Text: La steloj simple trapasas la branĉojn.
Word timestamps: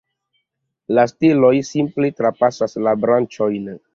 La 0.99 1.03
steloj 1.11 1.51
simple 1.69 2.11
trapasas 2.21 2.75
la 2.87 2.97
branĉojn. 3.05 3.71